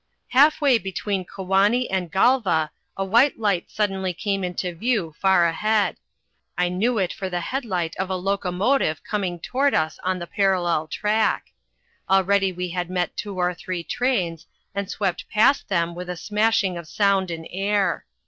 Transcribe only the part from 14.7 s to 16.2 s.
and swept past them with a